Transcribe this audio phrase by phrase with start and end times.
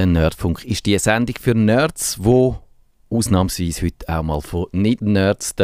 [0.00, 2.56] Der Nerdfunk ist die Sendung für Nerds, wo
[3.10, 5.54] ausnahmsweise heute auch mal von Nicht-Nerds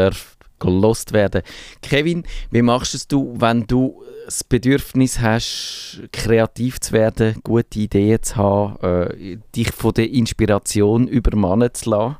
[0.59, 1.40] gelost werden.
[1.80, 8.22] Kevin, wie machst es du, wenn du das Bedürfnis hast, kreativ zu werden, gute Ideen
[8.22, 12.16] zu haben, äh, dich von der Inspiration übermannen zu lassen?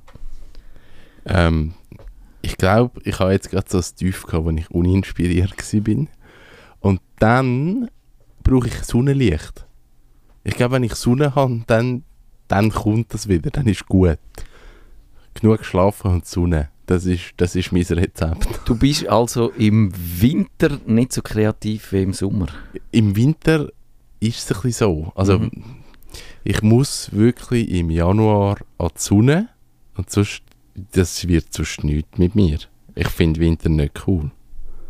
[1.27, 1.75] Ähm,
[2.41, 6.07] ich glaube, ich habe jetzt gerade so ein Tief gehabt, wo ich uninspiriert war.
[6.81, 7.91] Und dann
[8.43, 9.66] brauche ich Sonnenlicht.
[10.47, 12.05] Ich glaube, wenn ich Sonne habe, dann,
[12.47, 14.19] dann kommt das wieder, dann ist gut.
[15.35, 18.47] Genug schlafen und Sonne, das ist, das ist mein Rezept.
[18.65, 22.47] Du bist also im Winter nicht so kreativ wie im Sommer?
[22.93, 23.69] Im Winter
[24.21, 25.13] ist es ein bisschen so.
[25.17, 25.51] Also, mhm.
[26.45, 29.49] ich muss wirklich im Januar an die Sonne
[29.97, 30.43] und sonst,
[30.93, 32.59] das wird sonst nichts mit mir.
[32.95, 34.31] Ich finde Winter nicht cool.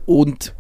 [0.05, 0.55] Und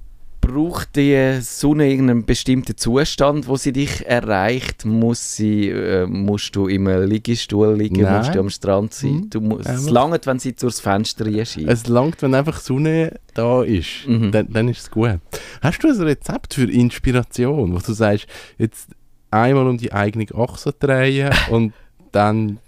[0.47, 4.84] braucht die Sonne irgendeinen bestimmten Zustand, wo sie dich erreicht?
[4.84, 8.03] Muss sie, äh, musst du im Liegestuhl liegen?
[8.03, 8.19] Nein.
[8.19, 9.11] Musst du am Strand sein?
[9.11, 9.30] Mhm.
[9.30, 11.69] Du musst, es langt, wenn sie durchs Fenster scheint.
[11.69, 14.06] Es langt, wenn einfach Sonne da ist.
[14.06, 14.30] Mhm.
[14.30, 15.19] Dann, dann ist es gut.
[15.62, 18.27] Hast du ein Rezept für Inspiration, wo du sagst,
[18.58, 18.91] jetzt
[19.31, 21.72] einmal um die eigene Achse drehen und
[22.12, 22.58] dann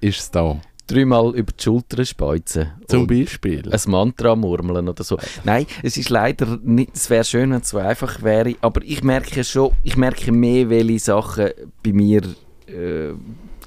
[0.00, 0.60] ist es da?
[0.88, 2.72] Dreimal über die Schulter speuzen.
[2.88, 3.62] Zum Beispiel?
[3.70, 5.18] Ein Mantra murmeln oder so.
[5.44, 9.04] Nein, es ist leider nicht, es wäre schön, wenn es so einfach wäre, aber ich
[9.04, 11.50] merke schon, ich merke mehr, welche Sachen
[11.82, 12.22] bei mir
[12.66, 13.12] äh,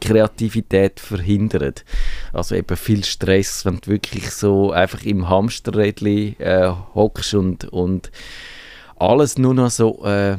[0.01, 1.75] Kreativität verhindern.
[2.33, 8.11] Also eben viel Stress, wenn du wirklich so einfach im Hamsterrädchen äh, hockst und, und
[8.97, 10.37] alles nur noch so äh,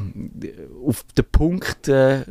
[0.85, 2.23] auf den Punkt äh,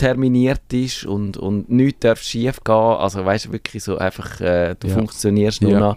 [0.00, 2.74] terminiert ist und, und nichts darf schief gehen.
[2.74, 4.94] Also weißt du, wirklich so einfach, äh, du ja.
[4.94, 5.78] funktionierst nur ja.
[5.78, 5.96] noch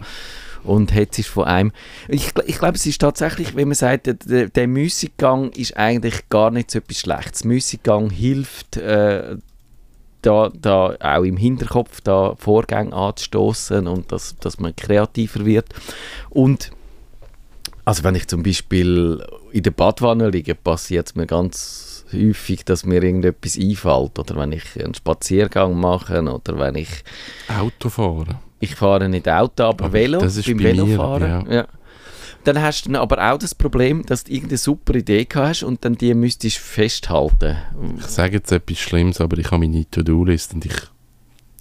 [0.62, 1.72] und hetzt von einem.
[2.08, 6.50] Ich, ich glaube, es ist tatsächlich, wenn man sagt, der, der Müßiggang ist eigentlich gar
[6.50, 7.44] nicht so etwas Schlechtes.
[7.44, 9.36] Müßiggang hilft, äh,
[10.20, 15.66] da, da auch im Hinterkopf da Vorgänge anzustoßen und dass, dass man kreativer wird.
[16.28, 16.72] Und
[17.86, 22.84] also wenn ich zum Beispiel in der Badwanne liege, passiert es mir ganz häufig, dass
[22.84, 24.18] mir irgendetwas einfällt.
[24.18, 26.88] Oder wenn ich einen Spaziergang mache oder wenn ich...
[27.48, 28.40] Auto fahre.
[28.60, 30.20] Ich fahre nicht Auto, aber, aber Velo.
[30.20, 31.46] Das ist beim bei Velofahren.
[31.46, 31.52] Ja.
[31.52, 31.66] ja.
[32.44, 35.96] Dann hast du aber auch das Problem, dass du irgendeine super Idee hast und dann
[35.96, 37.56] die müsstest festhalten.
[37.98, 40.76] Ich sage jetzt etwas Schlimmes, aber ich habe meine To-Do-List und ich,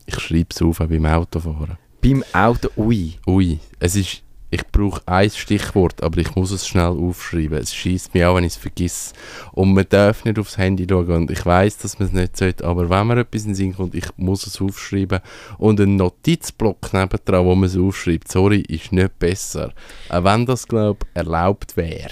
[0.06, 1.78] ich schreibe es auf beim Autofahren.
[2.02, 3.14] Beim Auto, ui.
[3.26, 3.60] Ui.
[3.80, 7.58] Es ist ich brauche ein Stichwort, aber ich muss es schnell aufschreiben.
[7.58, 9.16] Es schießt mich auch, wenn ich es vergesse.
[9.52, 11.10] Und man darf nicht aufs Handy schauen.
[11.10, 13.76] Und ich weiß, dass man es nicht sollte, aber wenn man etwas in den Sinn
[13.76, 15.22] kommt, ich muss es aufschreiben.
[15.58, 19.74] Und ein Notizblock nebendran, wo man es aufschreibt, sorry, ist nicht besser.
[20.10, 22.12] Auch wenn das, glaube ich, erlaubt wäre.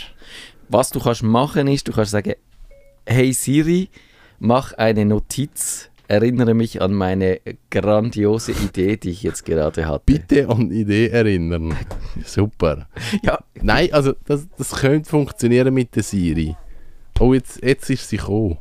[0.67, 2.33] Was du kannst machen ist, du kannst sagen,
[3.05, 3.89] hey Siri,
[4.39, 7.39] mach eine Notiz erinnere mich an meine
[7.69, 10.03] grandiose Idee, die ich jetzt gerade hatte.
[10.05, 11.75] Bitte an Idee erinnern.
[12.25, 12.87] Super.
[13.23, 13.39] Ja.
[13.61, 16.55] Nein, also das, das könnte funktionieren mit der Siri.
[17.19, 18.57] Oh, jetzt, jetzt ist sie gekommen.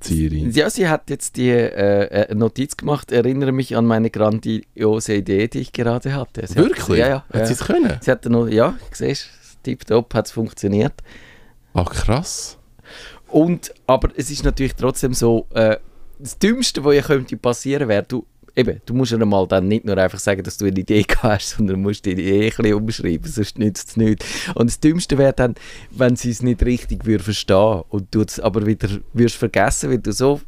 [0.00, 0.48] Siri.
[0.50, 5.48] Ja, sie hat jetzt die äh, äh, Notiz gemacht, erinnere mich an meine grandiose Idee,
[5.48, 6.46] die ich gerade hatte.
[6.46, 6.88] Sie Wirklich?
[6.88, 7.24] Hat, ja, ja.
[7.32, 7.98] Hat sie es können?
[8.00, 9.28] Sie hat noch, ja, siehst
[9.62, 10.94] tipptopp hat es funktioniert.
[11.74, 12.58] Ach, krass.
[13.28, 15.76] Und, aber es ist natürlich trotzdem so, äh,
[16.22, 19.84] das Dümmste, was ja könnte passieren wäre, du, eben, du musst ja mal dann nicht
[19.84, 23.30] nur einfach sagen, dass du eine Idee hast, sondern musst die Idee ein bisschen umschreiben,
[23.30, 24.26] sonst nützt es nichts.
[24.54, 25.54] Und das Dümmste wäre dann,
[25.90, 29.98] wenn sie es nicht richtig würde verstehen und du es aber wieder würdest vergessen, weil
[29.98, 30.40] du so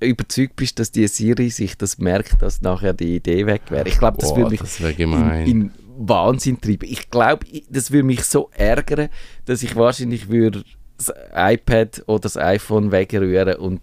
[0.00, 3.88] überzeugt bist, dass die Siri sich das merkt, dass nachher die Idee weg wäre.
[3.88, 6.86] Ich glaube, das würde mich das in, in Wahnsinn treiben.
[6.90, 9.08] Ich glaube, das würde mich so ärgern,
[9.46, 10.64] dass ich wahrscheinlich würde
[10.98, 13.80] das iPad oder das iPhone wegrühren und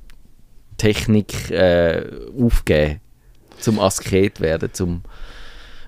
[0.84, 2.04] Technik äh,
[2.38, 3.00] aufgeben,
[3.58, 5.04] zum Asket werden, zum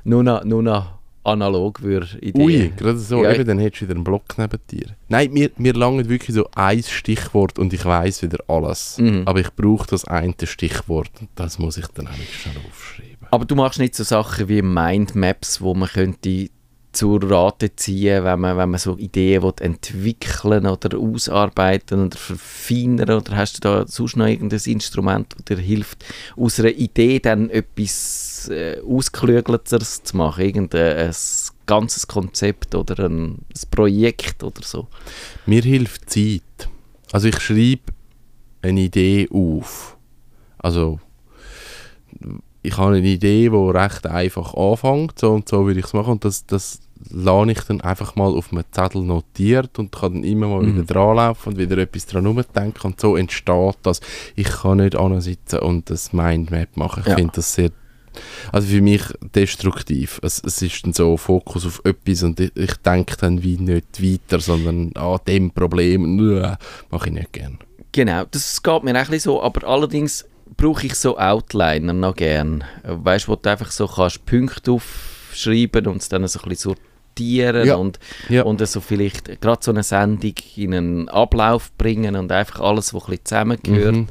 [0.06, 2.46] nur noch, nur noch analog würde Ideen.
[2.46, 4.96] Ui, gerade so, ja, eben, dann hättest du wieder einen Block neben dir.
[5.10, 8.98] Nein, mir, mir langt wirklich so ein Stichwort und ich weiß wieder alles.
[8.98, 9.24] Mhm.
[9.26, 13.28] Aber ich brauche das eine Stichwort und das muss ich dann eigentlich schnell aufschreiben.
[13.32, 16.50] Aber du machst nicht so Sachen wie Mindmaps, wo man könnte
[16.96, 23.18] zur Rate ziehen, wenn man, wenn man so Ideen will entwickeln oder ausarbeiten oder verfeinern?
[23.18, 26.06] Oder hast du da sonst noch irgendein Instrument, das dir hilft,
[26.38, 30.44] aus einer Idee dann etwas äh, Ausgeklügelteres zu machen?
[30.44, 31.14] Irgendein
[31.66, 34.88] ganzes Konzept oder ein, ein Projekt oder so?
[35.46, 36.42] Mir hilft Zeit.
[37.12, 37.94] Also ich schreibe
[38.62, 39.98] eine Idee auf.
[40.58, 41.00] Also
[42.64, 46.14] ich habe eine Idee, die recht einfach anfängt, so und so würde ich es machen
[46.14, 50.24] und das, das lasse ich dann einfach mal auf einem Zettel notiert und kann dann
[50.24, 50.76] immer mal Mhm.
[50.76, 54.00] wieder dranlaufen und wieder etwas dran umdenken und so entsteht das.
[54.36, 57.02] Ich kann nicht sitzen und das Mindmap machen.
[57.04, 57.16] Ich Ja.
[57.16, 57.70] finde das sehr,
[58.52, 59.02] also für mich
[59.36, 60.20] destruktiv.
[60.24, 64.02] Es, es ist dann so Fokus auf etwas und ich, ich denke dann wie nicht
[64.02, 66.42] weiter, sondern an dem Problem, nö,
[66.92, 67.60] mache ich nicht gern.
[67.92, 70.26] Genau, das geht mir auch ein bisschen so, aber allerdings
[70.58, 72.64] brauche ich so Outliner noch gern.
[72.84, 74.78] Äh, Weißt du, wo du einfach so kannst Punkte
[75.36, 76.76] aufschreiben und es dann so ein bisschen
[77.16, 77.76] sortieren Ja.
[77.76, 78.00] und,
[78.30, 78.44] Ja.
[78.44, 83.04] und so vielleicht gerade so eine Sendung in einen Ablauf bringen und einfach alles, was
[83.04, 84.08] ein bisschen zusammengehört, Mhm.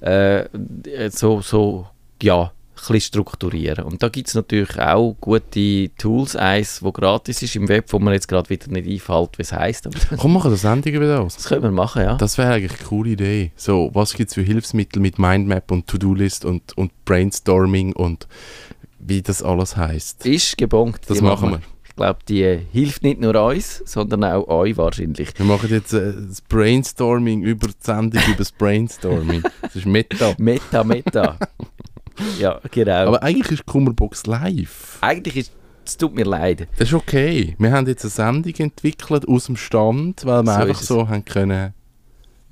[0.00, 1.86] äh, so, so,
[2.22, 2.50] ja, ein
[2.94, 3.84] bisschen strukturieren.
[3.84, 7.98] Und da gibt es natürlich auch gute Tools, eins, wo gratis ist im Web, wo
[7.98, 9.86] mir jetzt gerade wieder nicht einfällt, wie es heisst,
[10.16, 11.36] Komm, machen das Sendungen wieder aus.
[11.36, 12.14] das können wir machen, ja.
[12.14, 13.50] Das wäre eigentlich eine coole Idee.
[13.54, 18.26] So, was gibt es für Hilfsmittel mit Mindmap und To-Do-List und, und Brainstorming und
[19.00, 20.26] wie das alles heißt.
[20.26, 21.00] Ist gebongt.
[21.08, 21.60] Das machen wir.
[21.84, 25.36] Ich glaube, die hilft nicht nur uns, sondern auch euch wahrscheinlich.
[25.36, 29.42] Wir machen jetzt äh, das Brainstorming über die Sendung über das Brainstorming.
[29.60, 30.34] Das ist Meta.
[30.38, 31.36] Meta, Meta.
[32.38, 33.08] ja, genau.
[33.08, 34.98] Aber eigentlich ist Kummerbox live.
[35.00, 35.52] Eigentlich ist
[35.84, 36.68] es tut mir leid.
[36.78, 37.56] Das ist okay.
[37.58, 41.24] Wir haben jetzt eine Sendung entwickelt aus dem Stand, weil wir So einfach so haben
[41.24, 41.74] können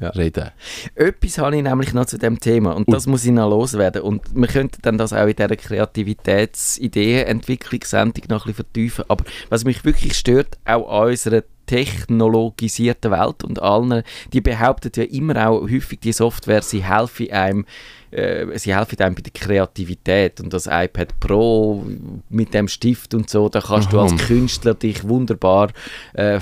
[0.00, 0.10] Ja.
[0.10, 0.50] reden.
[0.94, 2.94] Etwas habe ich nämlich noch zu dem Thema und Ui.
[2.94, 4.02] das muss ich noch loswerden.
[4.02, 9.04] Und wir könnten dann das auch in dieser Kreativitätsideenentwicklungssendung noch ein bisschen vertiefen.
[9.08, 15.02] Aber was mich wirklich stört, auch an unserer technologisierten Welt und allen, die behaupten ja
[15.04, 17.66] immer auch häufig, die Software, sie helfe einem
[18.10, 21.84] äh, sie helfen einem bei der Kreativität und das iPad Pro
[22.28, 24.04] mit dem Stift und so, da kannst du Aha.
[24.04, 25.70] als Künstler dich wunderbar
[26.14, 26.40] äh,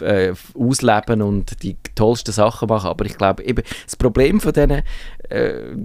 [0.00, 4.82] äh, ausleben und die tollsten Sachen machen, aber ich glaube eben, das Problem von diesen
[5.28, 5.76] äh,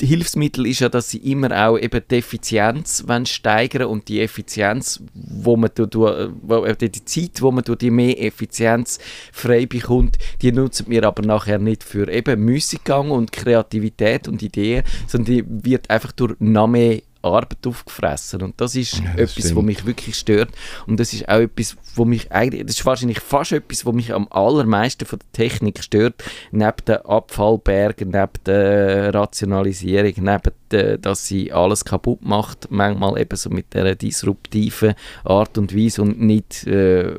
[0.00, 5.02] Hilfsmittel ist ja, dass sie immer auch eben die Effizienz wollen steigern und die Effizienz,
[5.14, 6.00] wo man du, du,
[6.42, 8.98] wo, äh, die Zeit, wo man durch die mehr Effizienz
[9.32, 14.84] frei bekommt, die nutzen wir aber nachher nicht für eben Müßiggang und Kreativität und Ideen,
[15.06, 18.42] sondern die wird einfach durch noch mehr Arbeit aufgefressen.
[18.42, 20.50] Und das ist Ja, das etwas, was mich wirklich stört.
[20.86, 24.12] Und das ist auch etwas, wo mich eigentlich, das ist wahrscheinlich fast etwas, was mich
[24.12, 31.26] am allermeisten von der Technik stört, neben den Abfallbergen, neben der Rationalisierung, neben der, dass
[31.26, 34.94] sie alles kaputt macht, manchmal eben so mit der disruptiven
[35.24, 37.14] Art und Weise und nicht äh,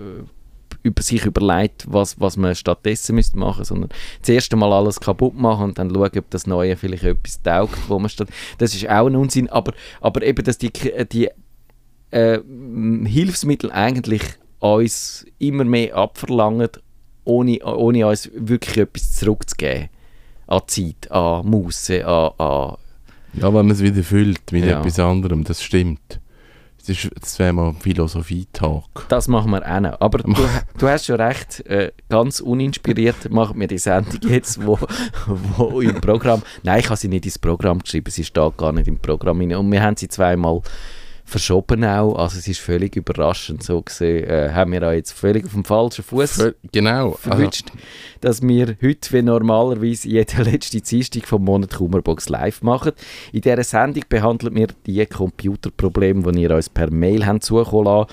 [0.83, 3.89] über sich überlegt, was, was man stattdessen müsste machen, sondern
[4.21, 7.99] zuerst einmal alles kaputt machen und dann schauen, ob das Neue vielleicht etwas taugt, wo
[7.99, 8.29] man statt.
[8.57, 10.71] Das ist auch ein Unsinn, aber, aber eben, dass die,
[11.11, 11.29] die
[12.11, 12.39] äh,
[13.05, 14.21] Hilfsmittel eigentlich
[14.59, 16.69] uns immer mehr abverlangen,
[17.23, 19.89] ohne, ohne uns wirklich etwas zurückzugeben.
[20.47, 22.75] An Zeit, an Muße, an, an
[23.33, 24.79] Ja, wenn man es wieder füllt mit Ja.
[24.79, 26.19] etwas anderem, das stimmt.
[26.81, 28.83] Das, ist- das wäre mal ein Philosophie-Tag.
[29.09, 30.01] Das machen wir auch noch.
[30.01, 30.33] Aber du,
[30.77, 34.79] du hast schon recht, äh, ganz uninspiriert machen wir die Sendung jetzt, wo,
[35.57, 36.41] wo im Programm...
[36.63, 39.41] Nein, ich habe sie nicht ins Programm geschrieben, sie steht gar nicht im Programm.
[39.41, 40.61] Und wir haben sie zweimal
[41.31, 45.45] verschoben auch, also es ist völlig überraschend so gesehen, äh, haben wir auch jetzt völlig
[45.45, 47.11] auf dem falschen Fuß Genau.
[47.11, 47.71] Also, verwünscht,
[48.19, 52.91] dass wir heute wie normalerweise jeden letzten Dienstag vom Monat Kummerbox live machen.
[53.31, 58.11] In dieser Sendung behandeln wir die Computerprobleme, die ihr uns per Mail habt zukommen lassen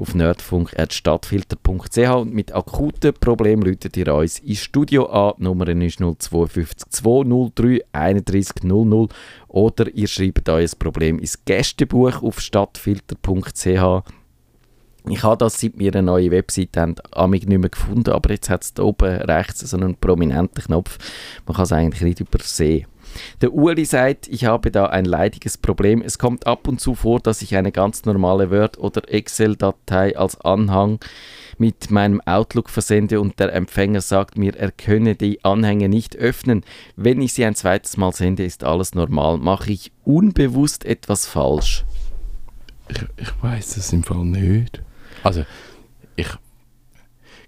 [0.00, 5.34] auf nerdfunk.stadtfilter.ch und mit akuten Problemen läutet ihr uns ins Studio an.
[5.38, 9.08] Die Nummer ist 052 203 31 00
[9.48, 14.02] oder ihr schreibt euer Problem ins Gästebuch auf stadtfilter.ch.
[15.08, 18.50] Ich habe das, seit wir eine neue Webseite haben, amig nicht mehr gefunden, aber jetzt
[18.50, 20.98] hat es da oben rechts so einen prominenten Knopf.
[21.46, 22.86] Man kann es eigentlich nicht übersehen.
[23.40, 26.02] Der Uli sagt, ich habe da ein leidiges Problem.
[26.02, 30.40] Es kommt ab und zu vor, dass ich eine ganz normale Word- oder Excel-Datei als
[30.40, 31.00] Anhang
[31.58, 36.64] mit meinem Outlook versende und der Empfänger sagt mir, er könne die Anhänge nicht öffnen.
[36.96, 39.38] Wenn ich sie ein zweites Mal sende, ist alles normal.
[39.38, 41.84] Mache ich unbewusst etwas falsch?
[42.90, 44.82] ich, ich weiß es im Fall nicht.
[45.22, 45.44] Also,
[46.16, 46.28] ich.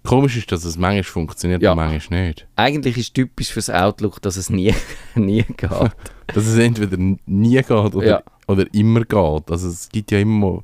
[0.05, 1.73] Komisch ist, dass es manchmal funktioniert Ja.
[1.73, 2.47] und manchmal nicht.
[2.57, 4.75] Eigentlich ist typisch fürs Outlook, dass es nie,
[5.15, 5.71] nie geht.
[6.35, 8.23] Dass es entweder nie geht oder, Ja.
[8.49, 9.51] oder immer geht.
[9.51, 10.63] Also es gibt ja immer,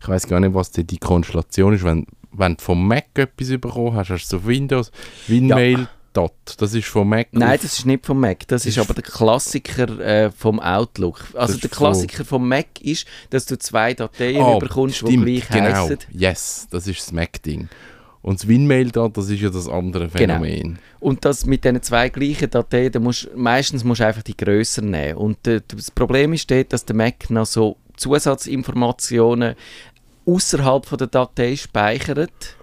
[0.00, 1.84] ich weiß gar nicht, was die, die Konstellation ist.
[1.84, 4.90] Wenn, wenn du vom Mac etwas bekommen hast, hast du so Windows,
[5.26, 6.32] Winmail, Dot.
[6.58, 7.28] Das ist vom Mac.
[7.32, 8.48] Nein, auf- das ist nicht vom Mac.
[8.48, 11.22] Das ist ist- aber der Klassiker äh, vom Outlook.
[11.34, 15.82] Also der Klassiker vom Mac ist, dass du zwei Dateien Ah, bekommst, die gleich genau.
[15.86, 15.98] heissen.
[16.12, 17.68] Yes, das ist das Mac-Ding.
[18.22, 20.34] Und das Winmail da, das ist ja das andere Genau.
[20.34, 20.78] Phänomen.
[20.98, 24.82] Und das mit diesen zwei gleichen Dateien, da musst, meistens musst du einfach die grösser
[24.82, 25.16] nehmen.
[25.16, 29.54] Und äh, das Problem ist dort, dass der Mac noch so Zusatzinformationen
[30.26, 32.56] außerhalb der Datei speichert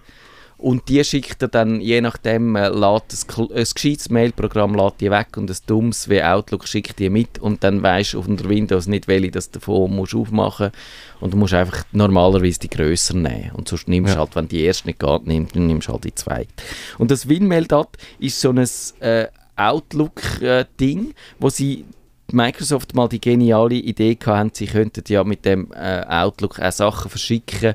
[0.60, 5.38] und die schickt er dann, je nachdem, äh, ein, ein gescheites Mailprogramm lädt die weg
[5.38, 9.08] und ein dummes wie Outlook schickt die mit und dann weisst du unter Windows nicht,
[9.08, 10.72] welche das davon musst aufmachen
[11.20, 14.22] und du musst einfach normalerweise die grösser nehmen und sonst nimmst du Ja.
[14.22, 16.50] halt, wenn die erste nicht geht, nimmst, dann nimmst du halt die zweite.
[16.98, 18.68] Und das WinMail-Dat ist so ein
[19.00, 21.86] äh, Outlook-Ding, wo sie
[22.34, 27.10] Microsoft mal die geniale Idee hatten, sie könnten ja mit dem äh, Outlook auch Sachen
[27.10, 27.74] verschicken,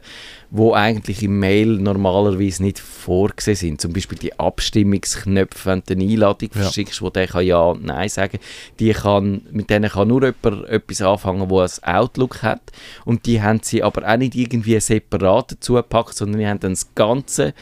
[0.51, 3.81] wo eigentlich im Mail normalerweise nicht vorgesehen sind.
[3.81, 6.63] Zum Beispiel die Abstimmungsknöpfe, wenn du eine Einladung Ja.
[6.63, 8.39] verschickst, wo der kann ja und nein sagen,
[8.79, 12.61] die kann, mit denen kann nur jemand etwas anfangen, wo ein Outlook hat.
[13.07, 16.73] Und die haben sie aber auch nicht irgendwie separat dazu gepackt, sondern die haben dann
[16.73, 17.55] das ganze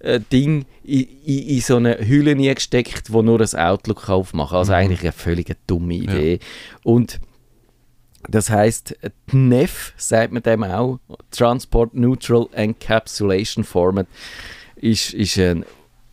[0.00, 4.58] äh, Ding in, in, in so eine Hülle gesteckt, wo nur ein Outlook aufmachen kann.
[4.58, 4.78] Also Mhm.
[4.78, 6.38] eigentlich eine völlig dumme Idee.
[6.82, 7.20] Und
[8.28, 8.96] das heißt,
[9.28, 10.98] TNEF sagt man dem auch,
[11.30, 14.06] Transport Neutral Encapsulation Format,
[14.76, 15.64] ist, ist ein,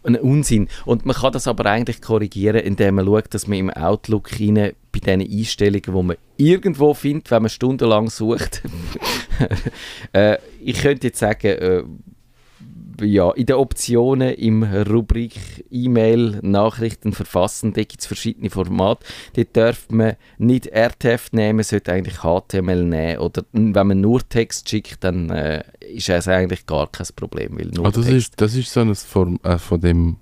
[0.03, 0.67] ein Unsinn.
[0.85, 4.73] Und man kann das aber eigentlich korrigieren, indem man schaut, dass man im Outlook rein
[4.91, 8.61] bei diesen Einstellungen, die man irgendwo findet, wenn man stundenlang sucht.
[10.13, 11.83] äh, ich könnte jetzt sagen, äh,
[13.01, 19.05] ja, in den Optionen im Rubrik E-Mail, Nachrichten verfassen, da gibt es verschiedene Formate.
[19.35, 23.19] Dort darf man nicht RTF nehmen, sollte eigentlich HTML nehmen.
[23.19, 27.57] Oder wenn man nur Text schickt, dann äh, ist es eigentlich gar kein Problem.
[27.57, 28.17] Weil nur Ah, das, Text.
[28.17, 30.17] ist, das ist so ein Form, äh, von, dem,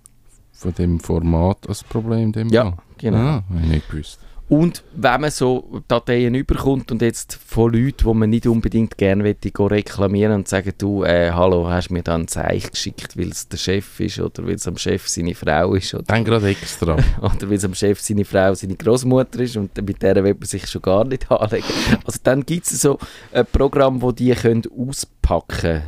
[0.51, 2.31] von dem Format ein Problem.
[2.31, 2.73] Dem Ja, Fall.
[2.97, 3.17] genau.
[3.17, 4.19] Ah, ich nicht gewusst.
[4.51, 9.23] Und wenn man so Dateien überkommt und jetzt von Leuten, die man nicht unbedingt gerne
[9.23, 13.47] möchte, reklamieren und sagen, du, äh, hallo, hast mir da ein Zeichen geschickt, weil es
[13.47, 16.97] der Chef ist oder weil es am Chef seine Frau ist oder, Dann gerade extra.
[17.21, 20.43] oder weil es am Chef seine Frau seine Großmutter ist und mit der will man
[20.43, 21.63] sich schon gar nicht anlegen.
[22.03, 22.99] Also dann gibt es so
[23.31, 25.83] ein Programm, wo die können auspacken können.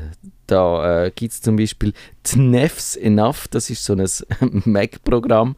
[0.47, 1.91] Da äh, gibt es zum Beispiel
[2.23, 4.07] TNEFs Enough, das ist so ein
[4.63, 5.57] Mac-Programm.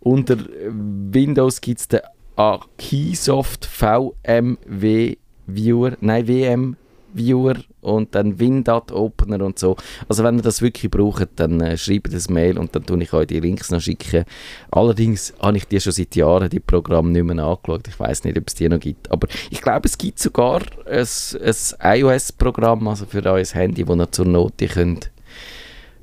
[0.00, 0.36] Unter
[0.68, 2.00] Windows gibt es den
[2.42, 6.76] Akisoft VMW Viewer, nein WM
[7.14, 9.76] Viewer und dann Windat Opener und so.
[10.08, 13.12] Also wenn ihr das wirklich braucht, dann äh, schreibt das Mail und dann tue ich
[13.12, 14.24] euch die Links noch schicken.
[14.70, 17.86] Allerdings habe ich die schon seit Jahren, die Programme, nicht mehr angeschaut.
[17.86, 19.10] Ich weiß nicht, ob es die noch gibt.
[19.12, 21.06] Aber ich glaube, es gibt sogar ein,
[21.80, 25.10] ein iOS-Programm, also für euer Handy, das ihr zur Not die könnt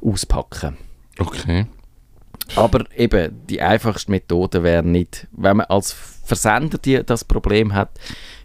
[0.02, 0.78] auspacken
[1.18, 1.66] Okay.
[2.56, 5.92] aber eben, die einfachste Methode wäre nicht, wenn man als
[6.30, 7.90] Versender die, das Problem hat,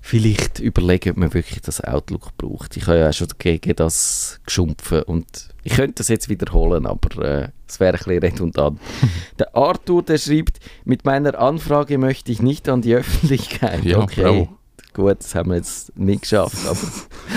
[0.00, 2.76] vielleicht überlegen, ob man wirklich das Outlook braucht.
[2.78, 7.22] Ich habe ja auch schon gegen das geschumpfen und ich könnte das jetzt wiederholen, aber
[7.22, 8.80] äh, es wäre ein bisschen redundant.
[9.38, 13.84] der Arthur, der schreibt, mit meiner Anfrage möchte ich nicht an die Öffentlichkeit.
[13.84, 14.22] Ja, okay.
[14.22, 14.48] bravo.
[14.94, 16.78] Gut, das haben wir jetzt nicht geschafft, aber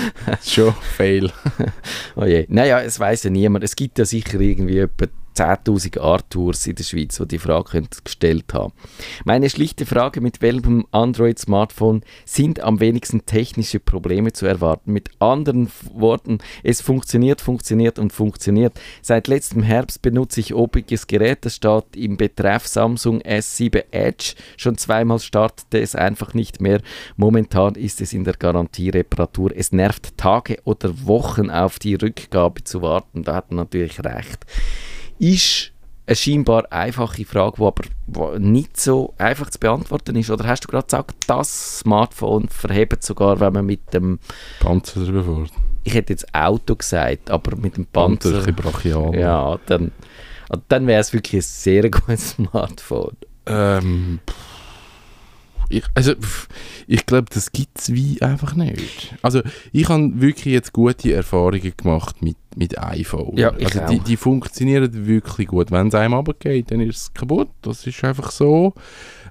[0.44, 1.30] Schon fail.
[2.16, 2.46] Oh je.
[2.48, 3.64] Naja, es weiß ja niemand.
[3.64, 5.06] Es gibt ja sicher irgendwie etwa
[5.38, 8.72] 10.000 Arthurs in der Schweiz, die die Frage gestellt haben.
[9.24, 14.92] Meine schlichte Frage, mit welchem Android-Smartphone sind am wenigsten technische Probleme zu erwarten?
[14.92, 18.80] Mit anderen Worten, es funktioniert, funktioniert und funktioniert.
[19.00, 24.34] Seit letztem Herbst benutze ich obiges Gerät, das steht im Betreff Samsung S7 Edge.
[24.56, 26.80] Schon zweimal startete es einfach nicht mehr.
[27.16, 29.52] Momentan ist es in der Garantiereparatur.
[29.54, 33.22] Es nervt Tage oder Wochen auf die Rückgabe zu warten.
[33.22, 34.44] Da hat er natürlich recht.
[35.18, 35.72] Ist
[36.08, 40.30] eine scheinbar einfache Frage, die aber nicht so einfach zu beantworten ist.
[40.30, 44.18] Oder hast du gerade gesagt, das Smartphone verhebt sogar, wenn man mit dem,
[44.60, 45.52] Panzer drüber fährt.
[45.84, 49.14] ich hätte jetzt Auto gesagt, aber mit dem Panzer, Panzer, ein bisschen brachial.
[49.18, 49.92] ja, dann,
[50.68, 53.16] dann wäre es wirklich ein sehr gutes Smartphone.
[53.46, 54.57] Ähm, pff,
[55.68, 56.14] ich, also,
[56.86, 59.14] ich glaube, das gibt es wie einfach nicht.
[59.22, 63.36] Also, ich habe wirklich jetzt gute Erfahrungen gemacht mit, mit iPhone.
[63.36, 65.70] Ja, also, die, die funktionieren wirklich gut.
[65.70, 67.50] Wenn es einem runtergeht, dann ist es kaputt.
[67.62, 68.74] Das ist einfach so.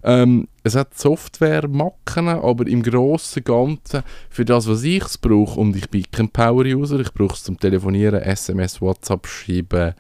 [0.04, 5.60] Ähm, es hat Software-Macken, aber im Großen und Ganzen, für das, was ich es brauche,
[5.60, 9.96] und ich bin kein Power-User, ich brauche es zum Telefonieren, SMS, WhatsApp schreiben,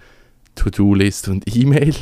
[0.56, 1.96] To-Do-List und E-Mail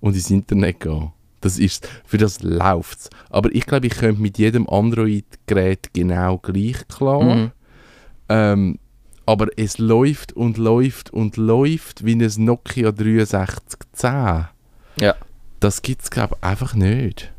[0.00, 1.12] und ins Internet gehen.
[1.44, 3.10] Das ist, für das läuft es.
[3.28, 7.22] Aber ich glaube, ich könnte mit jedem Android-Gerät genau gleich klar.
[7.22, 7.52] Mhm.
[8.30, 8.78] Ähm,
[9.26, 14.48] aber es läuft und läuft und läuft wie ein Nokia 6310.
[15.00, 15.14] Ja.
[15.60, 17.30] Das gibt es, glaube ich, einfach nicht.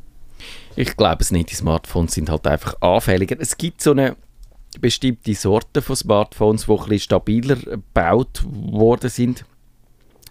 [0.75, 3.37] Ich glaube es nicht, die Smartphones sind halt einfach anfälliger.
[3.39, 4.17] Es gibt so eine
[4.79, 9.45] bestimmte Sorte von Smartphones, die ein bisschen stabiler gebaut worden sind.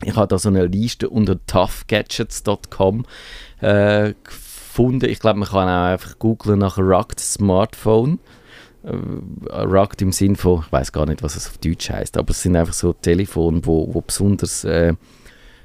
[0.04, 3.04] Ich habe da so eine Liste unter toughgadgets.com
[3.60, 5.08] äh, gefunden.
[5.08, 8.18] Ich glaube, man kann auch einfach googlen nach Rugged Smartphone.
[8.84, 12.30] äh, rugged im Sinn von, ich weiß gar nicht, was es auf Deutsch heißt, aber
[12.30, 14.94] es sind einfach so Telefone, wo, wo besonders äh,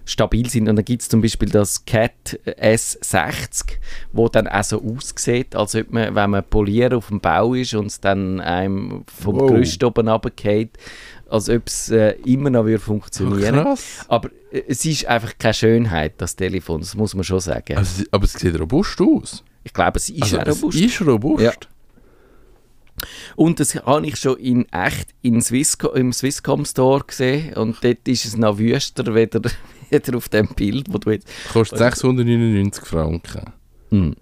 [0.10, 0.68] stabil sind.
[0.68, 3.78] Und dann gibt es zum Beispiel das Cat S60,
[4.12, 7.74] wo dann auch so aussieht, als ob man, wenn man poliert auf dem Bau ist
[7.74, 9.52] und es dann einem vom Wow.
[9.52, 10.72] Gerüst oben runtergeht,
[11.30, 14.06] als ob es äh, immer noch würde funktionieren krass.
[14.08, 17.78] Aber äh, es ist einfach keine Schönheit, das Telefon, das muss man schon sagen.
[17.78, 19.44] Also, aber es sieht robust aus.
[19.64, 20.78] ich glaube, es ist also, robust.
[20.78, 21.44] Es ist robust.
[21.44, 21.52] Ja.
[23.36, 28.08] Und das habe ich schon in echt in Swisscom, im Swisscom Store gesehen und dort
[28.08, 29.42] ist es noch wüster wieder,
[29.90, 31.28] wieder auf dem Bild, wo du jetzt...
[31.52, 33.54] Kostet 699 Franken.
[33.92, 34.16] Hm.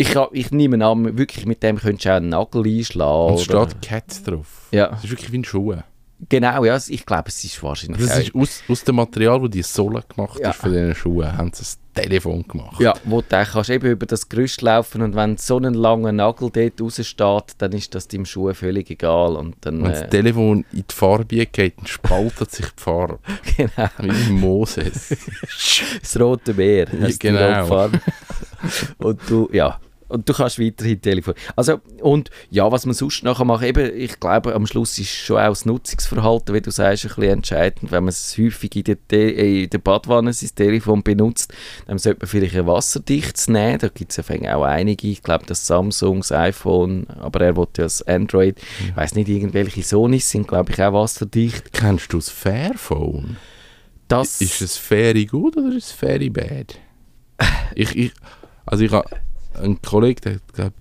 [0.00, 3.32] Ich, ich nehme an, wirklich mit dem könntest du auch einen Nagel einschlagen.
[3.32, 4.68] Und es steht Cat drauf.
[4.70, 5.74] Ja, Es ist wirklich wie ein Schuh.
[6.28, 8.06] Genau, ja, ich glaube, es ist wahrscheinlich...
[8.06, 10.50] Das ist aus, aus dem Material, wo die Sohle gemacht Ja.
[10.50, 12.80] ist für diese Schuhe, haben sie ein Telefon gemacht.
[12.80, 16.50] Ja, wo du kannst eben über das Gerüst laufen und wenn so ein langer Nagel
[16.50, 19.36] dort raussteht, dann ist das deinem Schuh völlig egal.
[19.36, 23.18] Und dann, Wenn das äh, Telefon in die Farbe geht, dann spaltet sich die Farbe.
[23.56, 25.16] genau, Wie Moses.
[26.00, 26.86] das rote Meer.
[26.86, 27.88] die genau.
[28.98, 31.42] Und du, ja, und du kannst weiterhin telefonieren.
[31.56, 35.38] Also, und ja, was man sonst nachher machen, eben, ich glaube, am Schluss ist schon
[35.38, 37.92] auch das Nutzungsverhalten, wie du sagst, ein bisschen entscheidend.
[37.92, 41.52] Wenn man es häufig in der, Te in der Badwanne, sein Telefon benutzt,
[41.86, 43.78] dann sollte man vielleicht ein wasserdichtes nehmen.
[43.78, 45.08] Da gibt es ja auch einige.
[45.08, 48.58] Ich glaube, das Samsung, das iPhone, aber er wollte ja das Android.
[48.80, 51.72] Ich weiß nicht, irgendwelche Sonys sind, glaube ich, auch wasserdicht.
[51.72, 53.36] Kennst du das Fairphone?
[54.08, 56.78] Das Ist es Fairy gut oder ist es Fairy bad?
[57.74, 58.12] Ich, ich,
[58.64, 59.08] also ich habe
[59.58, 60.72] einen Kollegen, der hat, glaub,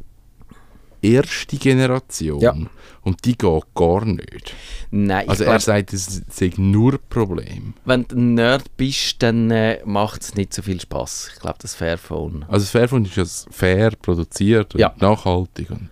[1.02, 2.56] erste Generation Ja.
[3.04, 4.54] und die geht gar nicht.
[4.90, 7.74] Nein, Also glaub, er sagt, es sei nur ein Problem.
[7.86, 11.32] wenn du ein Nerd bist, dann äh, macht es nicht so viel Spaß.
[11.36, 12.44] Ich glaube, das Fairphone.
[12.48, 14.94] Also das Fairphone ist ja fair produziert und Ja.
[15.00, 15.90] nachhaltig und,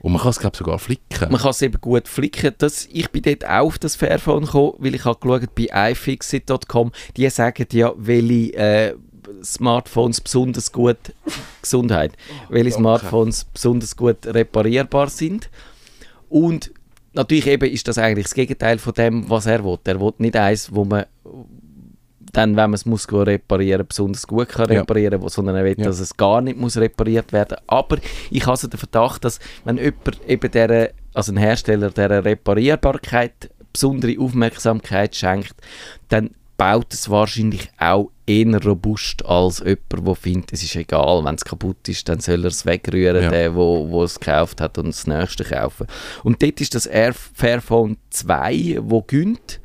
[0.00, 1.30] und man kann es glaube sogar flicken.
[1.30, 2.52] Man kann es eben gut flicken.
[2.58, 6.90] Das, ich bin dort auch auf das Fairphone gekommen, weil ich habe geschaut bei iFixit.com.
[7.16, 8.94] Die sagen ja, welche äh,
[9.42, 10.98] Smartphones besonders gut
[11.62, 12.12] Gesundheit,
[12.48, 12.78] welche danke.
[12.78, 15.48] Smartphones besonders gut reparierbar sind.
[16.28, 16.72] Und
[17.12, 19.78] natürlich eben ist das eigentlich das Gegenteil von dem, was er will.
[19.84, 21.04] Er will nicht eins, wo man
[22.34, 24.80] dann, wenn man es muss reparieren, besonders gut kann Ja.
[24.80, 25.84] reparieren, wo- sondern er will, Ja.
[25.84, 27.58] dass es gar nicht muss repariert werden.
[27.66, 27.98] Aber
[28.30, 33.50] ich habe so den Verdacht, dass wenn jemand eben der, also ein Hersteller der Reparierbarkeit
[33.70, 35.54] besondere Aufmerksamkeit schenkt,
[36.08, 36.30] dann
[36.62, 41.44] baut es wahrscheinlich auch eher robust als jemand, der findet, es ist egal, wenn es
[41.44, 43.30] kaputt ist, dann soll er es wegrühren, Ja.
[43.30, 45.88] der, wo, wo es gekauft hat und das nächste kaufen.
[46.22, 49.58] Und dort ist das Air Fairphone 2, wo gönnt.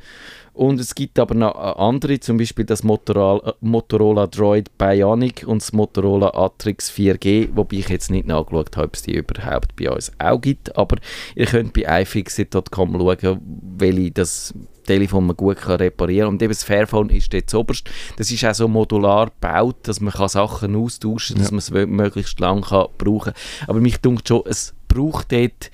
[0.57, 5.43] Und es gibt aber noch äh, andere, zum Beispiel das Motorola, äh, Motorola Droid Bionic
[5.45, 9.75] und das Motorola Atrix 4G, wobei ich jetzt nicht nachgeschaut habe, ob es die überhaupt
[9.75, 10.75] bei uns auch gibt.
[10.75, 10.97] Aber
[11.35, 13.39] ihr könnt bei iFixit.com schauen,
[13.77, 14.53] welche das
[14.87, 16.33] Telefon man gut kann reparieren kann.
[16.35, 17.89] Und eben das Fairphone ist dort oberst.
[18.17, 21.75] Das ist auch so modular gebaut, dass man kann Sachen austauschen kann, dass Ja.
[21.75, 23.67] man es mö- möglichst lang kann brauchen kann.
[23.69, 25.69] Aber mich denkt schon, es braucht dort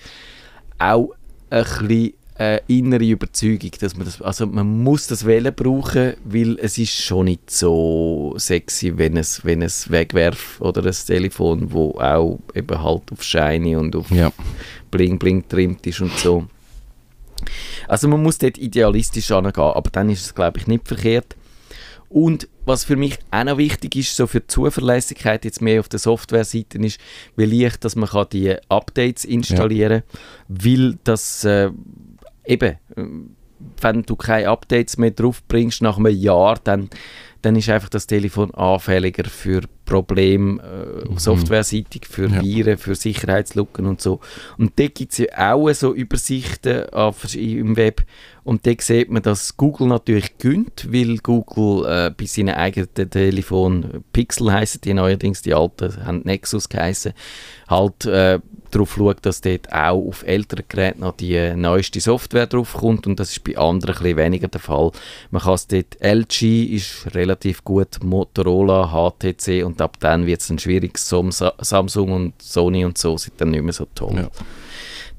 [0.79, 1.11] auch
[1.49, 6.57] ein bisschen äh, innere Überzeugung, dass man das, also man muss das Wählen brauchen, weil
[6.59, 11.91] es ist schon nicht so sexy, wenn es, wenn es wegwerf oder ein Telefon, wo
[11.99, 14.31] auch eben halt auf Shiny und auf Ja.
[14.89, 16.45] Bling Bling trimmt ist und so.
[17.87, 21.35] Also man muss dort idealistisch angehen, aber dann ist es glaube ich nicht verkehrt.
[22.09, 25.89] Und was für mich auch noch wichtig ist, so für die Zuverlässigkeit jetzt mehr auf
[25.89, 26.99] der Software-Seite ist,
[27.35, 31.71] wie leicht, dass man kann die Updates installieren kann, weil das äh,
[32.45, 32.77] eben,
[33.81, 36.89] wenn du keine Updates mehr drauf bringst nach einem Jahr, dann,
[37.41, 39.61] dann ist einfach das Telefon anfälliger für
[39.93, 42.41] Probleme äh, softwareseitig, für Ja.
[42.41, 44.19] Viren, für Sicherheitslücken und so.
[44.57, 48.03] Und da gibt es ja auch so Übersichten auf, im Web
[48.43, 54.03] und da sieht man, dass Google natürlich gönnt, weil Google äh, bei seinen eigenen Telefon
[54.11, 57.13] Pixel heißen die neuerdings, die alten haben Nexus geheißen,
[57.69, 62.73] halt äh, darauf schaut, dass dort auch auf älteren Geräten noch die neueste Software drauf
[62.73, 64.91] kommt und das ist bei anderen ein bisschen weniger der Fall.
[65.31, 70.47] Man kann es dort, LG ist relativ gut, Motorola, HTC und ab dann wird es
[70.47, 74.15] dann schwierig, Samsung und Sony und so sind dann nicht mehr so toll.
[74.15, 74.29] Ja.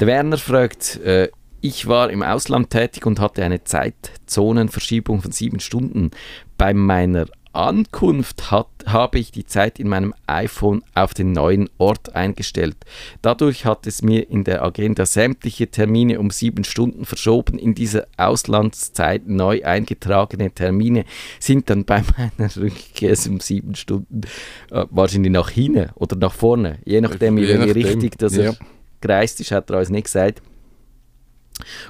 [0.01, 1.29] Der Werner fragt, äh,
[1.61, 6.11] ich war im Ausland tätig und hatte eine Zeitzonenverschiebung von sieben Stunden.
[6.59, 12.15] Bei meiner Ankunft hat, habe ich die Zeit in meinem iPhone auf den neuen Ort
[12.15, 12.77] eingestellt.
[13.23, 17.59] Dadurch hat es mir in der Agenda sämtliche Termine um sieben Stunden verschoben.
[17.59, 21.05] In dieser Auslandszeit neu eingetragene Termine
[21.41, 22.03] sind dann bei
[22.39, 24.23] meiner Rückkehr um sieben Stunden
[24.71, 28.45] äh, wahrscheinlich nach hinten oder nach vorne, je nachdem, nachdem, Richtung das ja.
[28.45, 28.57] er
[29.01, 30.43] gereist ist, hat er uns nicht gesagt.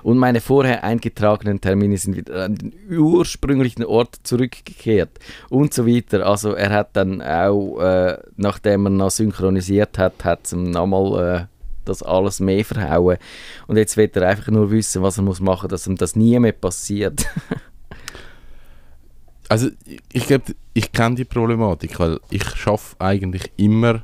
[0.02, 6.26] Und meine vorher eingetragenen Termine sind wieder an den ursprünglichen Ort zurückgekehrt und so weiter.
[6.26, 11.48] Also er hat dann auch, äh, nachdem er noch synchronisiert hat, hat es ihm nochmal
[11.48, 13.18] äh, das alles mehr verhauen.
[13.66, 16.38] Und jetzt wird er einfach nur wissen, was er muss machen, dass ihm das nie
[16.38, 17.26] mehr passiert.
[19.46, 19.68] Also
[20.10, 24.02] ich, glaube, ich kenne die Problematik, weil ich schaffe eigentlich immer,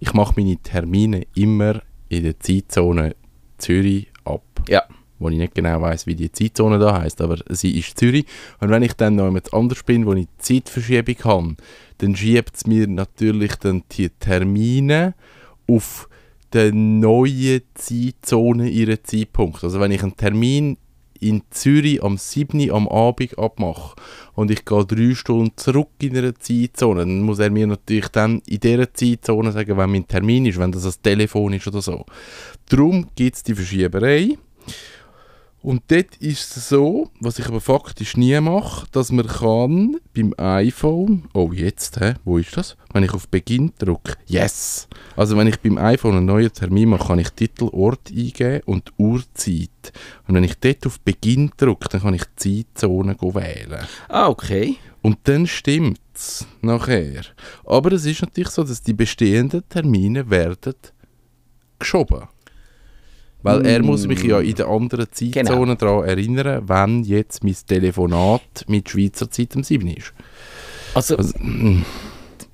[0.00, 3.16] ich mache meine Termine immer in der Zeitzone
[3.56, 4.42] Zürich ab.
[4.68, 4.84] Ja.
[5.18, 8.24] Wo ich nicht genau weiß, wie die Zeitzone da heißt, aber sie ist Zürich.
[8.60, 11.56] Und wenn ich dann noch jemand anders bin, wo ich Zeitverschiebung habe,
[11.98, 15.14] dann schiebt es mir natürlich dann die Termine
[15.68, 16.08] auf
[16.52, 19.62] der neuen Zeitzone ihren Zeitpunkt.
[19.62, 20.78] Also wenn ich einen Termin
[21.20, 22.70] in Zürich am 7.
[22.70, 23.94] am Abend abmache
[24.34, 28.42] und ich gehe drei Stunden zurück in einer Zeitzone, dann muss er mir natürlich dann
[28.46, 32.04] in dieser Zeitzone sagen, wenn mein Termin ist, wenn das ein Telefon ist oder so.
[32.68, 34.36] Darum gibt es die Verschieberei.
[35.62, 40.32] Und dort ist es so, was ich aber faktisch nie mache, dass man kann beim
[40.38, 42.76] iPhone, oh jetzt, hä, wo ist das?
[42.94, 44.88] Wenn ich auf Beginn drücke, yes!
[45.16, 48.92] Also wenn ich beim iPhone einen neuen Termin mache, kann ich Titel, Ort eingeben und
[48.96, 49.92] Uhrzeit.
[50.26, 53.86] Und wenn ich dort auf Beginn drücke, dann kann ich die Zeitzone wählen.
[54.08, 54.76] Ah, okay.
[55.02, 57.22] Und dann stimmt es nachher.
[57.66, 60.74] Aber es ist natürlich so, dass die bestehenden Termine werden
[61.78, 62.28] geschoben.
[63.42, 68.64] Weil er muss mich ja in der anderen Zeitzone daran erinnern, wenn jetzt mein Telefonat
[68.68, 70.12] mit Schweizer Zeit am 7 ist.
[70.94, 71.84] Also, Also, mm,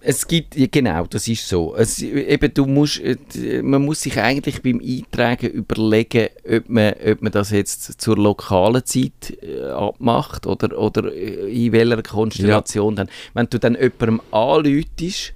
[0.09, 1.75] es gibt, ja, genau, das ist so.
[1.75, 3.17] Es, eben, du musst, äh,
[3.63, 8.85] man muss sich eigentlich beim Eintragen überlegen, ob man, ob man das jetzt zur lokalen
[8.85, 13.09] Zeit äh, abmacht oder, oder äh, in welcher Konstellation dann.
[13.35, 15.33] Wenn du dann jemandem anläutest,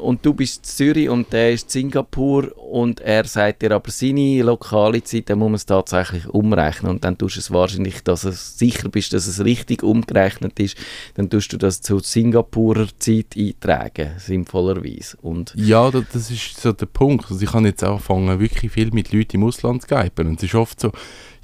[0.00, 3.90] und du bist in Zürich und der ist in Singapur und er sagt dir aber
[3.90, 8.02] seine lokale Zeit, dann muss man es tatsächlich umrechnen und dann tust du es wahrscheinlich,
[8.02, 10.76] dass du sicher bist, dass es richtig umgerechnet ist,
[11.14, 15.16] dann tust du das zur Singapurer Zeit eintragen, sinnvollerweise.
[15.20, 17.30] Und ja, da- das ist so der Punkt.
[17.30, 20.26] Also ich habe jetzt angefangen, wirklich viel mit Leuten im Ausland zu skypen.
[20.28, 20.92] Und es ist oft so,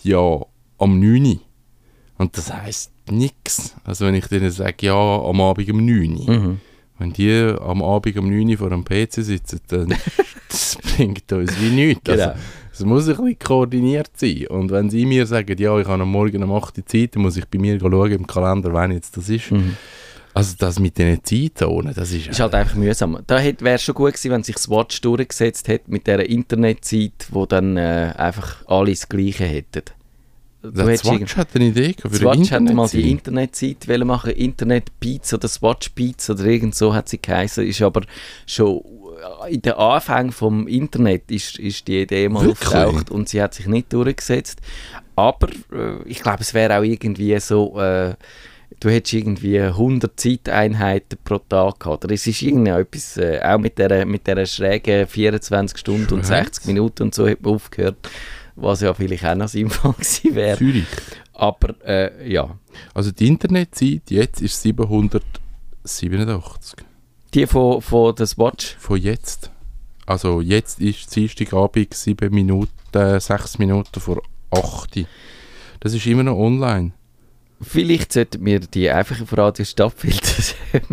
[0.03, 0.41] ja,
[0.79, 1.41] am 9 Uhr.
[2.17, 3.75] Und das heisst nichts.
[3.85, 6.31] Also wenn ich denen sage, ja, am Abend um 9 Uhr.
[6.31, 6.61] mhm.
[6.99, 9.95] Wenn die am Abend um 9 Uhr vor dem PC sitzen, dann
[10.49, 12.05] das bringt uns wie nichts.
[12.05, 12.23] Genau.
[12.25, 12.41] Also,
[12.73, 14.47] es muss ein bisschen koordiniert sein.
[14.49, 17.23] Und wenn sie mir sagen, ja, ich habe am Morgen um 8 Uhr Zeit, dann
[17.23, 19.51] muss ich bei mir schauen im Kalender, wann jetzt das ist.
[19.51, 19.77] Mhm.
[20.35, 22.29] Also das mit diesen Zeitzonen, das ist...
[22.29, 23.19] Ist halt einfach mühsam.
[23.27, 27.27] Da wäre es schon gut gewesen, wenn sich das Watch durchgesetzt hätte mit dieser Internetzeit,
[27.31, 29.83] wo dann äh, einfach alle das Gleiche hätten.
[30.75, 33.19] Hättest Swatch hat eine Idee gehabt für Swatch hat mal die
[33.87, 38.03] wollen machen, Internet Beats oder Swatch Beats oder irgend so hat sie geheißen, ist aber
[38.47, 38.83] schon
[39.49, 42.69] in den Anfängen vom Internet ist, ist die Idee mal Wirklich?
[42.69, 44.61] aufgetaucht und sie hat sich nicht durchgesetzt.
[45.17, 48.15] Aber äh, ich glaube, es wäre auch irgendwie so, äh,
[48.81, 52.05] du hättest irgendwie 100 Zeiteinheiten pro Tag gehabt.
[52.05, 56.27] Oder es ist irgendwie etwas, äh, auch mit der, mit der schrägen 24 Stunden und
[56.27, 56.45] Schräg?
[56.45, 57.97] 60 Minuten und so hat man aufgehört,
[58.61, 60.59] was ja vielleicht auch noch sinnvoll gewesen wäre.
[60.59, 60.85] Zürich.
[61.33, 62.59] Aber äh, ja,
[62.95, 66.85] Also die Internetzeit jetzt ist 787.
[67.35, 68.77] die von, von der Swatch.
[68.79, 69.51] Von jetzt.
[70.07, 75.07] Also jetzt ist Dienstagabend 7 Minuten, 6 Minuten vor 8.
[75.81, 76.93] Das ist immer noch online.
[77.61, 80.55] Vielleicht sollten wir die einfach auf Radio Stadtfilter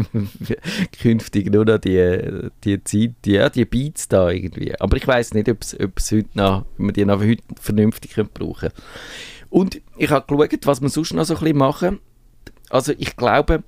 [1.00, 4.80] künftig nur noch die, die Zeit, die, ja, die Beats da irgendwie.
[4.80, 8.30] Aber ich weiß nicht, ob es heute noch, ob wir die noch heute vernünftig können
[8.34, 8.70] brauchen
[9.52, 12.00] Und ich habe geschaut, was wir sonst noch so ein bisschen machen.
[12.72, 13.64] Also ich glaube,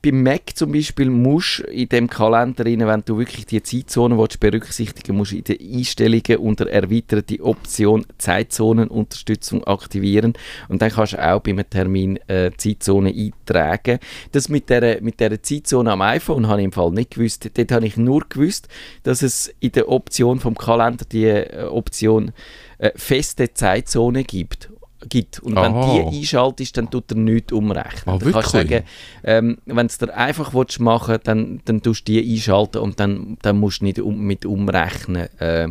[0.00, 4.16] beim Mac zum Beispiel musst du in dem Kalender, rein, wenn du wirklich die Zeitzone
[4.16, 10.34] willst, berücksichtigen musst, in den Einstellungen unter erweiterte Option Zeitzonenunterstützung aktivieren
[10.68, 13.98] und dann kannst du auch bei einem Termin äh, Zeitzone eintragen.
[14.32, 17.50] Das mit der, mit der Zeitzone am iPhone habe ich im Fall nicht gewusst.
[17.54, 18.68] Dort habe ich nur gewusst,
[19.02, 22.32] dass es in der Option vom Kalender die äh, Option
[22.78, 24.70] äh, feste Zeitzone gibt
[25.08, 25.40] gibt.
[25.40, 26.10] Und wenn Aha.
[26.10, 28.14] die einschaltest, dann tut er nichts umrechnen.
[28.14, 28.84] Ah, Dann kannst du sagen,
[29.24, 33.00] ähm, wenn du es dir einfach willst machen dann, dann tust du die einschalten und
[33.00, 35.68] dann, dann musst du nicht um, mit umrechnen äh,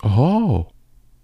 [0.00, 0.66] Aha.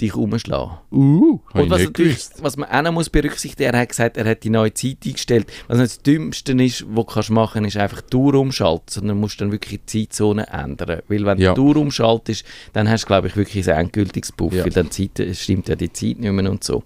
[0.03, 0.79] Dich umschlagen.
[0.91, 2.35] Uh, Und was, natürlich, gewusst.
[2.43, 5.47] was man auch noch muss berücksichtigen, er hat gesagt, er hat die neue Zeit eingestellt.
[5.69, 9.19] Was nicht das Dümmste ist, was du kannst machen ist einfach die Tour umschalten, sondern
[9.19, 11.01] musst dann wirklich die Zeitzone ändern.
[11.09, 11.55] Weil wenn Ja.
[11.55, 14.65] du die Tour umschaltest, dann hast du, glaube ich, wirklich ein endgültiges Buff, Ja.
[14.65, 16.83] weil dann Zeit, es stimmt ja die Zeit nicht mehr und so.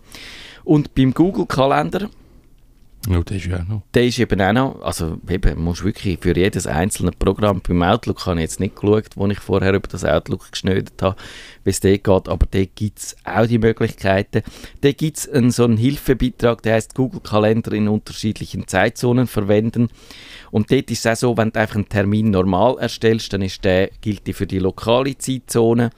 [0.65, 2.09] Und beim Google-Kalender
[3.09, 3.83] Oh, das ist ja auch noch.
[3.95, 8.27] Der ist eben auch noch, also eben, musst wirklich für jedes einzelne Programm beim Outlook,
[8.27, 11.17] habe ich jetzt nicht geschaut, wo ich vorher über das Outlook geschnödert habe,
[11.65, 14.43] wie es dort geht, aber dort gibt es auch die Möglichkeiten.
[14.81, 19.89] Dort gibt es so einen Hilfebeitrag, der heißt Google Kalender in unterschiedlichen Zeitzonen verwenden.
[20.51, 23.65] Und dort ist es auch so, wenn du einfach einen Termin normal erstellst, dann ist
[23.65, 25.91] der, gilt die für die lokale Zeitzone.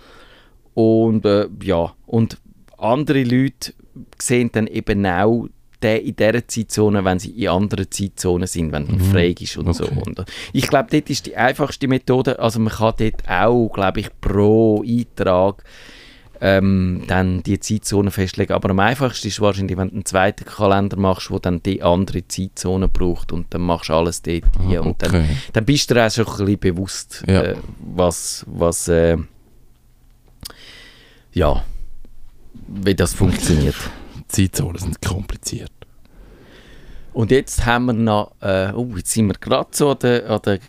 [0.75, 2.38] Und äh, ja, und
[2.77, 3.73] andere Leute
[4.21, 5.49] sehen dann eben auch
[5.83, 9.01] den in dieser Zeitzone, wenn sie in anderen Zeitzonen sind, wenn mhm.
[9.01, 9.88] frei ist und okay.
[9.95, 10.01] so.
[10.01, 14.09] Und ich glaube, dort ist die einfachste Methode, also man kann dort auch, glaube ich,
[14.21, 15.62] pro Eintrag
[16.41, 18.53] ähm, dann die Zeitzone festlegen.
[18.53, 22.27] Aber am einfachsten ist wahrscheinlich, wenn du einen zweiten Kalender machst, wo dann die andere
[22.27, 24.81] Zeitzone braucht und dann machst du alles dort hier.
[24.81, 24.88] Ah, okay.
[24.88, 27.43] Und dann, dann bist du dir auch schon ein bisschen bewusst, ja.
[27.43, 27.57] äh,
[27.95, 29.17] was, was äh,
[31.33, 31.64] ja,
[32.69, 33.77] wie das funktioniert.
[34.29, 35.73] Zeitzonen sind kompliziert.
[37.12, 40.41] Und jetzt haben wir noch, äh, oh, jetzt sind wir gerade so an der, an
[40.45, 40.61] der,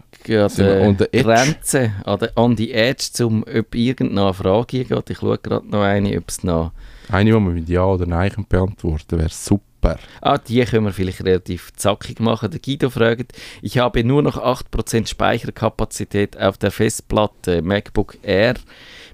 [0.87, 5.09] an der Grenze, an, der, an die Edge, um ob irgendeine Frage geht.
[5.11, 6.71] Ich schaue gerade noch eine, ob es noch...
[7.09, 9.99] Eine, die man mit Ja oder Nein beantworten wäre super.
[10.21, 12.49] Ah, die können wir vielleicht relativ zackig machen.
[12.51, 18.55] Der Guido fragt, ich habe nur noch 8% Speicherkapazität auf der Festplatte MacBook Air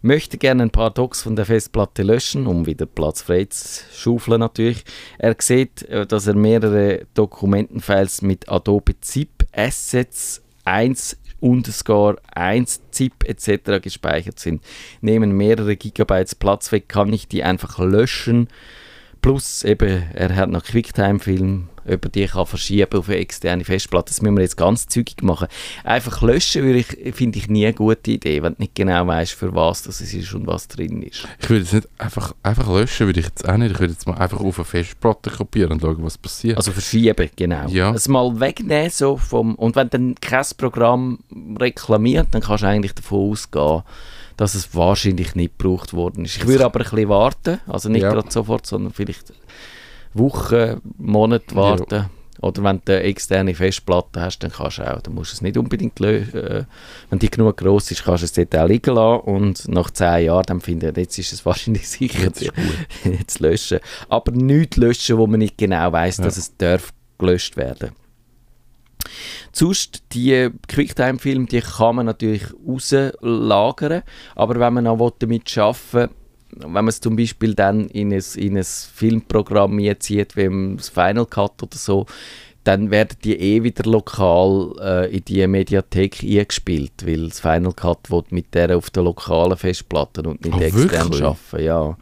[0.06, 4.40] möchte gerne ein paar Docs von der Festplatte löschen, um wieder Platz frei zu schaufeln
[4.40, 4.86] natürlich.
[5.18, 13.24] Er sieht, äh, dass er mehrere Dokumentenfiles mit Adobe ZIP Assets 1 underscore 1 ZIP
[13.28, 13.82] etc.
[13.82, 14.64] gespeichert sind.
[15.02, 18.48] Nehmen mehrere Gigabytes Platz weg, kann ich die einfach löschen.
[19.26, 24.10] Plus eben, er hat noch Quicktime-Film über die kann verschieben auf eine externe Festplatte.
[24.10, 25.48] Das müssen wir jetzt ganz zügig machen.
[25.84, 26.86] Einfach löschen ich,
[27.16, 30.32] finde ich nie eine gute Idee, wenn du nicht genau weißt, für was das ist
[30.36, 31.28] und was drin ist.
[31.40, 33.72] Ich würde es nicht einfach, einfach löschen, würde ich jetzt auch nicht.
[33.72, 36.58] Ich würde jetzt mal einfach auf eine Festplatte kopieren und schauen, was passiert.
[36.58, 37.68] Also verschieben, genau.
[37.68, 37.96] Ja.
[37.96, 41.18] Es mal wegnehmen so vom, und wenn dann kein Programm
[41.60, 43.82] reklamiert, dann kannst du eigentlich davon ausgehen,
[44.38, 46.38] dass es wahrscheinlich nicht gebraucht worden ist.
[46.38, 48.12] Ich würde aber ein bisschen warten, also nicht ja.
[48.12, 49.34] gerade sofort, sondern vielleicht
[50.14, 51.96] Wochen, Monate warten.
[51.96, 52.10] Ja.
[52.42, 55.42] Oder wenn du eine externe Festplatte hast, dann kannst du auch, dann musst du es
[55.42, 56.36] nicht unbedingt lösen.
[56.36, 56.64] Äh,
[57.10, 60.26] wenn die genug groß ist, kannst du es dort auch liegen lassen und nach zehn
[60.26, 62.46] Jahren dann finden, jetzt ist es wahrscheinlich sicher, jetzt,
[63.04, 63.80] jetzt löschen.
[64.10, 66.26] Aber nicht löschen, wo man nicht genau weiß, ja.
[66.26, 67.92] dass es darf gelöscht werden.
[69.52, 74.04] Sonst, die Quicktime-Filme, die kann man natürlich rauslagern,
[74.36, 76.10] aber wenn man auch damit arbeiten
[76.58, 81.26] wenn man es zum Beispiel dann in ein, in ein Filmprogramm zieht, wie das Final
[81.26, 82.06] Cut oder so,
[82.66, 88.10] dann werden die eh wieder lokal äh, in die Mediathek eingespielt, weil das Final Cut
[88.10, 91.64] wird mit der auf der lokalen Festplatte und nicht oh, extern arbeiten.
[91.64, 91.96] Ja.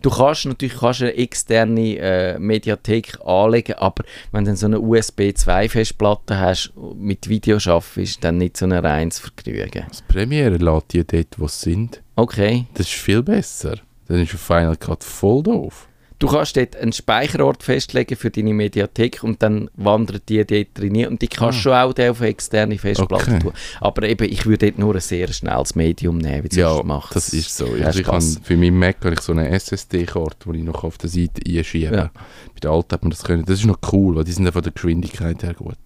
[0.00, 5.32] Du kannst natürlich kannst eine externe äh, Mediathek anlegen, aber wenn du so eine USB
[5.34, 9.84] 2 Festplatte hast mit Video schaffen, ist dann nicht so ein reines Vergnügen.
[9.88, 12.02] Das Premiere lädt die dort, wo sie sind.
[12.16, 12.66] Okay.
[12.74, 13.76] Das ist viel besser.
[14.06, 15.87] Dann ist Final Cut voll doof.
[16.18, 21.06] Du kannst dort einen Speicherort festlegen für deine Mediathek und dann wandert die dort drin
[21.06, 21.90] und die kannst du ah.
[21.92, 23.38] schon auch auf externe Festplatte okay.
[23.38, 23.52] tun.
[23.80, 27.14] Aber eben, ich würde dort nur ein sehr schnelles Medium nehmen, wie du ja, machst.
[27.14, 27.66] das ist so.
[27.84, 30.98] Also ich kann, für meinen Mac habe ich so eine SSD-Karte, die ich noch auf
[30.98, 31.94] der Seite einschiebe.
[31.94, 32.10] Ja.
[32.52, 33.44] Bei der alten hat man das können.
[33.44, 35.76] Das ist noch cool, weil die sind von der Geschwindigkeit her gut.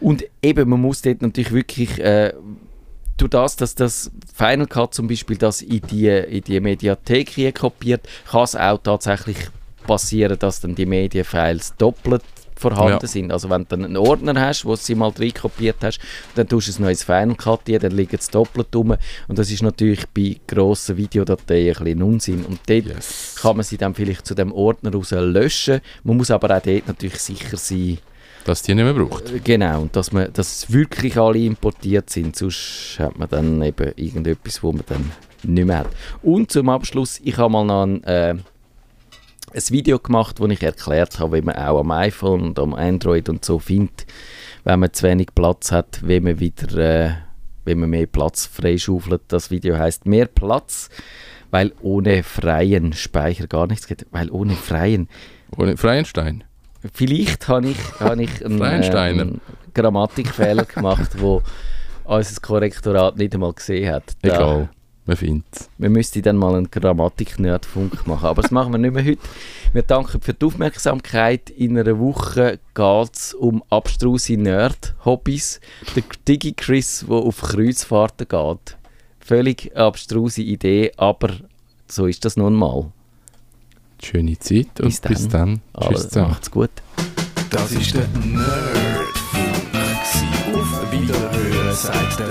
[0.00, 1.98] Und eben, man muss dort natürlich wirklich...
[2.00, 2.32] Äh,
[3.18, 8.08] durch das, dass das Final Cut zum Beispiel das in die, in die Mediathek kopiert,
[8.30, 9.36] kann es auch tatsächlich
[9.86, 12.22] passieren, dass dann die Medienfiles doppelt
[12.58, 13.08] vorhanden ja.
[13.08, 13.32] sind.
[13.32, 16.00] Also wenn du dann einen Ordner hast, wo du sie mal drin kopiert hast,
[16.34, 18.96] dann tust du es noch ins Final Cut hier, dann liegt es doppelt rum
[19.28, 23.36] und das ist natürlich bei grossen Videodateien ein bisschen Unsinn und dort yes.
[23.40, 25.80] kann man sie dann vielleicht zu dem Ordner raus löschen.
[26.04, 27.98] Man muss aber auch dort natürlich sicher sein,
[28.48, 29.30] dass die nicht mehr braucht.
[29.30, 33.92] Äh, genau, und dass, man, dass wirklich alle importiert sind, sonst hat man dann eben
[33.96, 35.88] irgendetwas, wo man dann nicht mehr hat.
[36.22, 38.34] Und zum Abschluss, ich habe mal noch ein, äh,
[39.54, 43.28] ein Video gemacht, wo ich erklärt habe, wie man auch am iPhone und am Android
[43.28, 44.06] und so findet,
[44.64, 47.10] wenn man zu wenig Platz hat, wie man wieder, äh,
[47.66, 49.22] wie man mehr Platz freischaufelt.
[49.28, 50.88] Das Video heißt mehr Platz,
[51.50, 55.08] weil ohne freien Speicher gar nichts geht, weil ohne freien
[55.56, 56.44] ohne Freienstein.
[56.92, 59.40] Vielleicht habe ich, hab ich einen, ähm,
[59.74, 61.42] Grammatikfehler gemacht, wo
[62.04, 64.16] unser Korrektorat nicht einmal gesehen hat.
[64.22, 64.68] Da, Egal,
[65.06, 65.70] man findet es.
[65.78, 69.20] Wir müssten dann mal einen Grammatik-Nerdfunk machen, aber das machen wir nicht mehr heute.
[69.72, 71.50] Wir danken für die Aufmerksamkeit.
[71.50, 75.60] In einer Woche geht es um abstruse Nerd-Hobbys.
[75.94, 78.76] Der Digi-Chris, der auf Kreuzfahrten geht.
[79.20, 81.30] Völlig abstruse Idee, aber
[81.86, 82.92] so ist das nun mal.
[84.02, 85.12] Schöne Zeit und bis dann.
[85.14, 85.60] Bis dann.
[85.80, 86.30] Tschüss zusammen.
[86.30, 86.70] Macht's gut.
[87.50, 89.58] Das ist der Nerdfunk.
[90.54, 92.28] Auf Wiederhören sagt der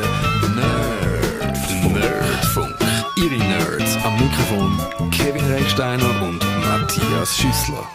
[0.56, 1.94] Nerdfunk.
[1.94, 2.76] Nerdfunk.
[3.18, 7.88] Ihre Nerds am Mikrofon Kevin Recksteiner und Matthias Schüssler.